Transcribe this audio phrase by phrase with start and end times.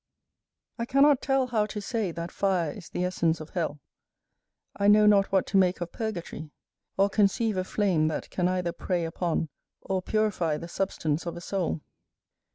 [0.79, 3.79] I cannot tell how to say that fire is the essence of hell;
[4.75, 6.49] I know not what to make of purgatory,
[6.97, 11.41] or conceive a flame that can either prey upon, or purify the substance of a
[11.41, 11.81] soul.